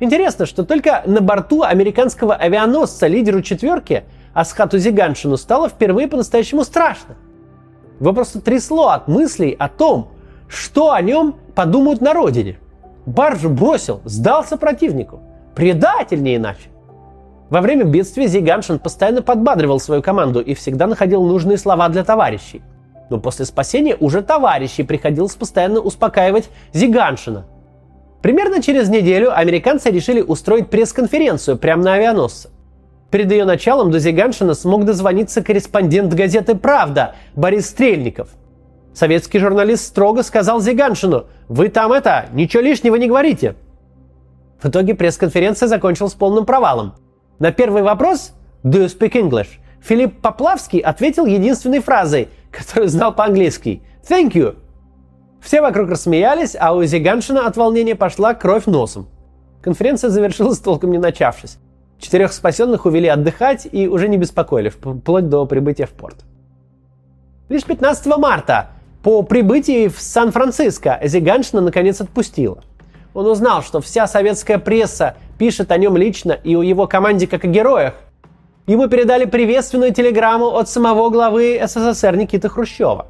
Интересно, 0.00 0.46
что 0.46 0.64
только 0.64 1.02
на 1.06 1.20
борту 1.20 1.62
американского 1.62 2.34
авианосца 2.34 3.06
лидеру 3.06 3.42
четверки 3.42 4.04
Асхату 4.32 4.78
Зиганшину 4.78 5.36
стало 5.36 5.68
впервые 5.68 6.08
по-настоящему 6.08 6.64
страшно– 6.64 7.16
его 8.02 8.12
просто 8.12 8.40
трясло 8.40 8.88
от 8.88 9.06
мыслей 9.06 9.54
о 9.56 9.68
том, 9.68 10.08
что 10.48 10.90
о 10.90 11.00
нем 11.00 11.36
подумают 11.54 12.00
на 12.00 12.12
родине. 12.12 12.58
Баржу 13.06 13.50
бросил, 13.50 14.00
сдался 14.04 14.56
противнику. 14.56 15.20
Предатель 15.54 16.22
не 16.22 16.36
иначе. 16.36 16.68
Во 17.50 17.60
время 17.60 17.84
бедствия 17.84 18.28
Зиганшин 18.28 18.78
постоянно 18.78 19.20
подбадривал 19.22 19.78
свою 19.78 20.02
команду 20.02 20.40
и 20.40 20.54
всегда 20.54 20.86
находил 20.86 21.22
нужные 21.22 21.58
слова 21.58 21.88
для 21.88 22.04
товарищей. 22.04 22.62
Но 23.10 23.20
после 23.20 23.44
спасения 23.44 23.94
уже 23.94 24.22
товарищей 24.22 24.84
приходилось 24.84 25.34
постоянно 25.34 25.80
успокаивать 25.80 26.48
Зиганшина. 26.72 27.44
Примерно 28.22 28.62
через 28.62 28.88
неделю 28.88 29.36
американцы 29.36 29.90
решили 29.90 30.22
устроить 30.22 30.70
пресс-конференцию 30.70 31.58
прямо 31.58 31.82
на 31.82 31.94
авианосце. 31.94 32.48
Перед 33.10 33.30
ее 33.30 33.44
началом 33.44 33.90
до 33.90 33.98
Зиганшина 33.98 34.54
смог 34.54 34.86
дозвониться 34.86 35.42
корреспондент 35.42 36.14
газеты 36.14 36.54
«Правда» 36.54 37.16
Борис 37.34 37.66
Стрельников. 37.66 38.30
Советский 38.94 39.38
журналист 39.38 39.86
строго 39.86 40.22
сказал 40.22 40.60
Зиганшину 40.60 41.26
«Вы 41.48 41.68
там 41.68 41.92
это, 41.92 42.26
ничего 42.32 42.62
лишнего 42.62 42.96
не 42.96 43.08
говорите». 43.08 43.56
В 44.62 44.68
итоге 44.68 44.94
пресс-конференция 44.94 45.66
закончилась 45.66 46.14
полным 46.14 46.44
провалом. 46.46 46.94
На 47.38 47.52
первый 47.52 47.82
вопрос 47.82 48.34
«Do 48.62 48.84
you 48.84 48.86
speak 48.86 49.12
English?» 49.12 49.48
Филипп 49.80 50.20
Поплавский 50.20 50.78
ответил 50.78 51.26
единственной 51.26 51.80
фразой, 51.80 52.28
которую 52.52 52.88
знал 52.88 53.12
по-английски 53.12 53.82
«Thank 54.08 54.32
you». 54.32 54.56
Все 55.40 55.60
вокруг 55.60 55.90
рассмеялись, 55.90 56.54
а 56.58 56.72
у 56.72 56.84
Зиганшина 56.84 57.46
от 57.46 57.56
волнения 57.56 57.96
пошла 57.96 58.34
кровь 58.34 58.66
носом. 58.66 59.08
Конференция 59.60 60.10
завершилась 60.10 60.58
толком 60.58 60.92
не 60.92 60.98
начавшись. 60.98 61.58
Четырех 61.98 62.32
спасенных 62.32 62.84
увели 62.84 63.08
отдыхать 63.08 63.66
и 63.70 63.88
уже 63.88 64.08
не 64.08 64.18
беспокоили, 64.18 64.68
вплоть 64.68 65.28
до 65.28 65.46
прибытия 65.46 65.86
в 65.86 65.90
порт. 65.90 66.24
Лишь 67.48 67.64
15 67.64 68.06
марта, 68.18 68.70
по 69.02 69.22
прибытии 69.22 69.88
в 69.88 70.00
Сан-Франциско, 70.00 71.00
Зиганшина 71.02 71.60
наконец 71.60 72.00
отпустила. 72.00 72.62
Он 73.14 73.26
узнал, 73.26 73.62
что 73.62 73.80
вся 73.80 74.06
советская 74.06 74.58
пресса 74.58 75.16
пишет 75.38 75.70
о 75.70 75.76
нем 75.76 75.96
лично 75.96 76.32
и 76.32 76.54
о 76.56 76.62
его 76.62 76.86
команде 76.86 77.26
как 77.26 77.44
о 77.44 77.48
героях. 77.48 77.94
Ему 78.66 78.88
передали 78.88 79.24
приветственную 79.24 79.92
телеграмму 79.92 80.56
от 80.56 80.68
самого 80.68 81.10
главы 81.10 81.60
СССР 81.62 82.16
Никиты 82.16 82.48
Хрущева. 82.48 83.06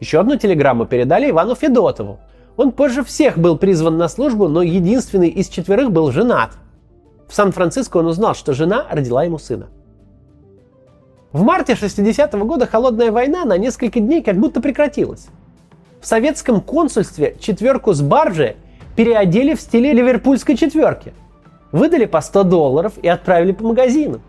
Еще 0.00 0.20
одну 0.20 0.36
телеграмму 0.36 0.86
передали 0.86 1.30
Ивану 1.30 1.54
Федотову. 1.54 2.18
Он 2.56 2.72
позже 2.72 3.04
всех 3.04 3.38
был 3.38 3.56
призван 3.56 3.98
на 3.98 4.08
службу, 4.08 4.48
но 4.48 4.62
единственный 4.62 5.28
из 5.28 5.48
четверых 5.48 5.92
был 5.92 6.10
женат– 6.10 6.52
в 7.28 7.34
Сан-Франциско 7.34 7.98
он 7.98 8.06
узнал, 8.06 8.34
что 8.34 8.54
жена 8.54 8.86
родила 8.90 9.22
ему 9.22 9.38
сына. 9.38 9.68
В 11.32 11.42
марте 11.42 11.74
60-го 11.74 12.46
года 12.46 12.66
холодная 12.66 13.12
война 13.12 13.44
на 13.44 13.58
несколько 13.58 14.00
дней 14.00 14.22
как 14.22 14.38
будто 14.38 14.62
прекратилась. 14.62 15.26
В 16.00 16.06
советском 16.06 16.62
консульстве 16.62 17.36
четверку 17.38 17.92
с 17.92 18.00
баржи 18.00 18.56
переодели 18.96 19.54
в 19.54 19.60
стиле 19.60 19.92
ливерпульской 19.92 20.56
четверки. 20.56 21.12
Выдали 21.70 22.06
по 22.06 22.22
100 22.22 22.44
долларов 22.44 22.94
и 23.02 23.08
отправили 23.08 23.52
по 23.52 23.64
магазинам. 23.64 24.22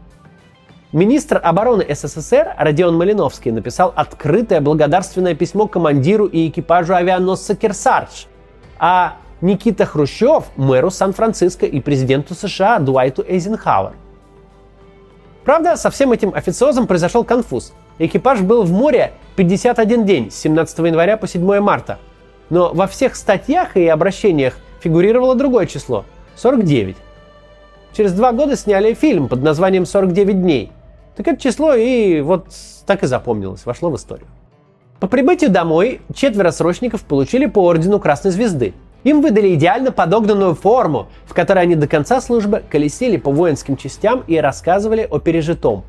Министр 0.91 1.39
обороны 1.41 1.86
СССР 1.88 2.56
Родион 2.58 2.98
Малиновский 2.98 3.51
написал 3.51 3.94
открытое 3.96 4.60
благодарственное 4.60 5.36
письмо 5.36 5.68
командиру 5.68 6.25
и 6.25 6.50
экипажу 6.50 6.96
авианосца 6.96 7.56
«Керсардж», 7.56 8.25
а 8.77 9.15
Никита 9.39 9.86
Хрущев– 9.86 10.46
мэру 10.58 10.89
Сан-Франциско 10.89 11.65
и 11.65 11.79
президенту 11.79 12.34
США 12.34 12.79
Дуайту 12.79 13.24
Эйзенхауэр. 13.25 13.94
Правда, 15.43 15.75
со 15.75 15.89
всем 15.89 16.12
этим 16.12 16.34
официозом 16.34 16.88
произошел 16.88 17.24
конфуз. 17.24 17.74
Экипаж 17.98 18.41
был 18.41 18.63
в 18.63 18.72
море 18.72 19.13
51 19.36 20.05
день 20.05 20.31
с 20.31 20.36
17 20.36 20.79
января 20.79 21.17
по 21.17 21.27
7 21.27 21.60
марта. 21.60 22.00
Но 22.50 22.72
во 22.74 22.88
всех 22.88 23.15
статьях 23.15 23.77
и 23.77 23.88
обращениях 23.88 24.55
фигурировало 24.81 25.36
другое 25.36 25.65
число– 25.65 26.05
49. 26.36 26.96
Через 27.93 28.13
два 28.13 28.31
года 28.31 28.55
сняли 28.55 28.93
фильм 28.93 29.27
под 29.27 29.43
названием 29.43 29.84
«49 29.84 30.34
дней», 30.34 30.72
так 31.19 31.27
это 31.27 31.41
число 31.41 31.74
и 31.74 32.22
вот 32.22 32.48
так 32.86 33.03
и 33.03 33.05
запомнилось, 33.05 33.65
вошло 33.65 33.89
в 33.89 33.96
историю. 33.98 34.27
По 35.01 35.08
прибытию 35.08 35.50
домой 35.50 36.00
четверо 36.15 36.51
срочников 36.51 37.03
получили 37.03 37.46
по 37.46 37.60
ордену 37.65 38.00
Красной 38.00 38.31
Звезды. 38.31 38.74
Им 39.03 39.22
выдали 39.22 39.53
идеально 39.53 39.91
подогнанную 39.91 40.56
форму, 40.56 41.08
в 41.25 41.34
которой 41.34 41.63
они 41.63 41.75
до 41.75 41.88
конца 41.88 42.22
службы 42.22 42.63
колесили 42.70 43.18
по 43.18 43.32
воинским 43.32 43.77
частям 43.77 44.24
и 44.27 44.38
рассказывали 44.38 45.08
о 45.10 45.20
пережитом. 45.20 45.84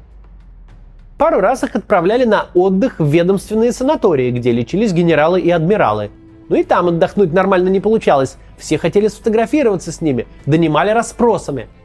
Пару 1.19 1.40
раз 1.40 1.64
их 1.64 1.75
отправляли 1.75 2.25
на 2.25 2.47
отдых 2.55 2.99
в 2.99 3.07
ведомственные 3.07 3.73
санатории, 3.73 4.31
где 4.31 4.52
лечились 4.52 4.93
генералы 4.93 5.40
и 5.40 5.50
адмиралы. 5.50 6.11
Ну 6.49 6.57
и 6.57 6.62
там 6.62 6.88
отдохнуть 6.88 7.33
нормально 7.33 7.69
не 7.69 7.81
получалось. 7.81 8.37
Все 8.59 8.79
хотели 8.79 9.09
сфотографироваться 9.09 9.93
с 9.93 10.00
ними, 10.00 10.26
донимали 10.47 10.90
расспросами– 10.90 11.69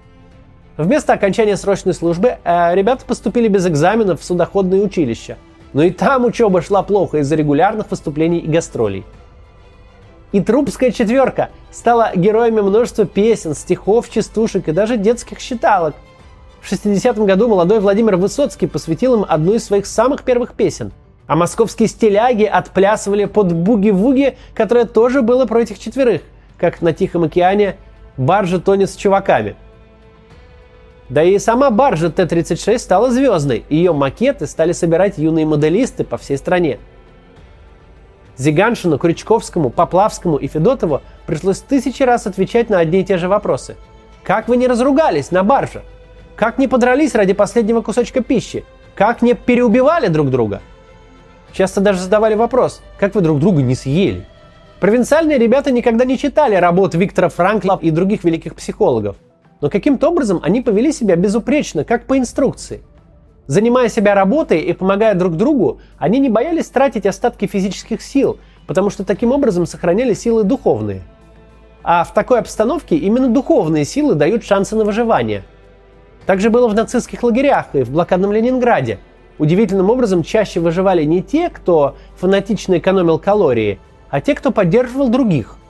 Вместо 0.77 1.13
окончания 1.13 1.55
срочной 1.55 1.93
службы 1.93 2.37
э, 2.43 2.75
ребята 2.75 3.05
поступили 3.05 3.47
без 3.47 3.65
экзаменов 3.65 4.19
в 4.19 4.25
судоходное 4.25 4.81
училище. 4.81 5.37
Но 5.71 5.83
и 5.83 5.89
там 5.89 6.25
учеба 6.25 6.61
шла 6.61 6.83
плохо 6.83 7.19
из-за 7.19 7.35
регулярных 7.35 7.89
выступлений 7.89 8.39
и 8.39 8.47
гастролей. 8.47 9.05
И 10.35 10.41
Трубская 10.41 10.91
четверка 10.91 11.49
стала 11.71 12.11
героями 12.13 12.59
множества 12.59 13.05
песен, 13.05 13.55
стихов, 13.55 14.09
частушек 14.09 14.67
и 14.67 14.73
даже 14.73 14.97
детских 14.97 15.39
считалок. 15.39 15.95
В 16.59 16.69
60-м 16.69 17.25
году 17.25 17.47
молодой 17.47 17.79
Владимир 17.79 18.17
Высоцкий 18.17 18.67
посвятил 18.67 19.15
им 19.15 19.25
одну 19.25 19.53
из 19.53 19.63
своих 19.63 19.85
самых 19.85 20.23
первых 20.23 20.53
песен. 20.53 20.91
А 21.25 21.37
московские 21.37 21.87
стиляги 21.87 22.43
отплясывали 22.43 23.23
под 23.23 23.53
буги-вуги, 23.53 24.35
которое 24.53 24.83
тоже 24.83 25.21
было 25.21 25.45
про 25.45 25.61
этих 25.61 25.79
четверых, 25.79 26.21
как 26.57 26.81
на 26.81 26.91
Тихом 26.91 27.23
океане 27.23 27.77
баржа 28.17 28.59
тонет 28.59 28.89
с 28.89 28.97
чуваками– 28.97 29.55
да 31.07 31.23
и 31.23 31.37
сама 31.37 31.69
баржа 31.69 32.09
Т-36 32.09 32.79
стала 32.79 33.11
звездной, 33.11 33.63
ее 33.69 33.93
макеты 33.93 34.47
стали 34.47 34.71
собирать 34.71 35.19
юные 35.19 35.45
моделисты 35.45 36.03
по 36.03 36.17
всей 36.17 36.35
стране. 36.35 36.79
Зиганшину, 38.37 38.97
Крючковскому, 38.97 39.69
Поплавскому 39.69 40.37
и 40.37 40.47
Федотову 40.47 41.01
пришлось 41.25 41.59
тысячи 41.59 42.03
раз 42.03 42.27
отвечать 42.27 42.69
на 42.69 42.79
одни 42.79 43.01
и 43.01 43.05
те 43.05 43.17
же 43.17 43.27
вопросы. 43.27 43.75
Как 44.23 44.47
вы 44.47 44.57
не 44.57 44.67
разругались 44.67 45.31
на 45.31 45.43
барже? 45.43 45.83
Как 46.35 46.57
не 46.57 46.67
подрались 46.67 47.15
ради 47.15 47.33
последнего 47.33 47.81
кусочка 47.81 48.21
пищи? 48.21 48.65
Как 48.95 49.21
не 49.21 49.33
переубивали 49.33 50.07
друг 50.07 50.29
друга? 50.29 50.61
Часто 51.53 51.79
даже 51.79 51.99
задавали 51.99 52.35
вопрос, 52.35 52.81
как 52.99 53.15
вы 53.15 53.21
друг 53.21 53.39
друга 53.39 53.61
не 53.61 53.75
съели? 53.75 54.25
Провинциальные 54.79 55.37
ребята 55.37 55.71
никогда 55.71 56.03
не 56.03 56.17
читали 56.17 56.55
работ 56.55 56.95
Виктора 56.95 57.29
Франкла 57.29 57.79
и 57.81 57.91
других 57.91 58.25
великих 58.25 58.55
психологов. 58.55 59.15
Но 59.61 59.69
каким-то 59.69 60.09
образом 60.09 60.41
они 60.43 60.61
повели 60.61 60.91
себя 60.91 61.15
безупречно, 61.15 61.85
как 61.85 62.07
по 62.07 62.17
инструкции. 62.17 62.81
Занимая 63.47 63.89
себя 63.89 64.15
работой 64.15 64.59
и 64.61 64.73
помогая 64.73 65.13
друг 65.13 65.35
другу, 65.35 65.79
они 65.97 66.19
не 66.19 66.29
боялись 66.29 66.67
тратить 66.67 67.05
остатки 67.05 67.45
физических 67.45 68.01
сил, 68.01 68.39
потому 68.67 68.89
что 68.89 69.03
таким 69.03 69.31
образом 69.31 69.65
сохраняли 69.65 70.13
силы 70.13 70.43
духовные. 70.43 71.01
А 71.83 72.03
в 72.03 72.13
такой 72.13 72.39
обстановке 72.39 72.95
именно 72.97 73.27
духовные 73.27 73.85
силы 73.85 74.15
дают 74.15 74.43
шансы 74.43 74.75
на 74.75 74.83
выживание. 74.83 75.43
Так 76.25 76.41
же 76.41 76.49
было 76.49 76.67
в 76.67 76.73
нацистских 76.73 77.21
лагерях 77.21 77.67
и 77.73 77.83
в 77.83 77.91
блокадном 77.91 78.31
Ленинграде. 78.31 78.99
Удивительным 79.37 79.89
образом 79.91 80.23
чаще 80.23 80.59
выживали 80.59 81.03
не 81.03 81.21
те, 81.21 81.49
кто 81.49 81.95
фанатично 82.15 82.79
экономил 82.79 83.19
калории, 83.19 83.79
а 84.09 84.21
те, 84.21 84.33
кто 84.33 84.51
поддерживал 84.51 85.09
других– 85.09 85.57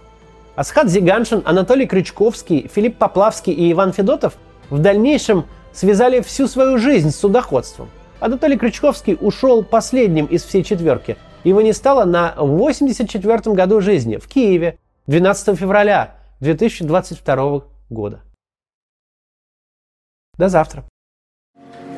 Асхат 0.55 0.89
Зиганшин, 0.89 1.41
Анатолий 1.45 1.85
Крючковский, 1.85 2.69
Филипп 2.73 2.97
Поплавский 2.97 3.51
и 3.51 3.71
Иван 3.73 3.91
Федотов 3.91 4.37
в 4.69 4.79
дальнейшем 4.79 5.45
связали 5.75 6.21
всю 6.21 6.47
свою 6.47 6.77
жизнь 6.77 7.11
с 7.11 7.17
судоходством. 7.17 7.89
Анатолий 8.19 8.57
Крючковский 8.57 9.17
ушел 9.19 9.63
последним 9.63 10.25
из 10.25 10.43
всей 10.43 10.63
четверки. 10.63 11.17
Его 11.43 11.61
не 11.61 11.73
стало 11.73 12.05
на 12.05 12.33
84-м 12.37 13.53
году 13.53 13.81
жизни 13.81 14.17
в 14.17 14.27
Киеве 14.27 14.79
12 15.07 15.59
февраля 15.59 16.15
2022 16.39 17.61
года. 17.89 18.21
До 20.37 20.49
завтра. 20.49 20.83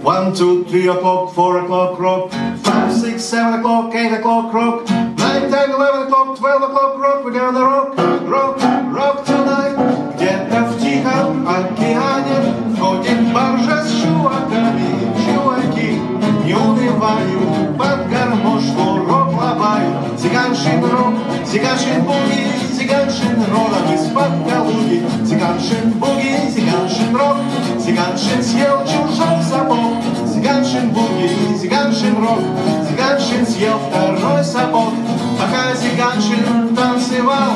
One, 0.04 0.32
two, 0.32 0.64
three 0.70 0.88
o'clock, 0.88 1.34
four 1.34 1.60
o'clock, 1.60 2.00
rock. 2.00 2.32
Five, 2.64 2.94
six, 2.94 3.24
seven 3.24 3.60
o'clock, 3.60 3.94
eight 3.96 4.14
o'clock, 4.14 4.54
rock. 4.54 4.88
Nine, 5.18 5.50
ten, 5.50 5.72
eleven 5.72 6.08
o'clock, 6.08 6.38
twelve 6.38 6.62
o'clock, 6.62 6.98
rock. 7.00 7.26
We're 7.26 7.32
gonna 7.32 7.60
rock, 7.60 7.98
rock, 8.28 8.62
rock 8.94 9.26
tonight. 9.26 9.76
Где-то 10.16 10.66
в 10.66 10.80
тихом 10.80 11.48
океане 11.48 12.78
ходит 12.80 13.17
баржа 13.38 13.84
с 13.84 14.02
чуваками. 14.02 14.90
Чуваки 15.24 16.02
не 16.46 16.56
унывают, 16.56 17.78
под 17.78 18.10
гармошку 18.10 19.06
рок 19.08 19.32
лобают. 19.34 20.20
Зиганшин 20.20 20.84
рок, 20.84 21.14
зиганшин 21.46 22.02
буги, 22.04 22.48
зиганшин 22.74 23.38
родом 23.52 23.94
из-под 23.94 24.32
Калуги. 24.50 25.06
Зиганшин 25.24 25.92
буги, 26.02 26.36
зиганшин 26.50 27.16
рок, 27.16 27.38
зиганшин 27.80 28.44
съел 28.44 28.80
чужой 28.86 29.44
сапог. 29.44 29.98
Зиганшин 30.26 30.90
буги, 30.90 31.30
зиганшин 31.60 32.18
рок, 32.18 32.42
зиганшин 32.90 33.46
съел 33.46 33.80
второй 33.88 34.44
сапог. 34.44 34.94
Пока 35.40 35.76
зиганшин 35.76 36.76
танцевал, 36.76 37.54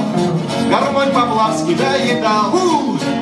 гармонь 0.70 1.12
Поплавский 1.12 1.76
доедал. 1.76 2.54
У! 2.54 3.21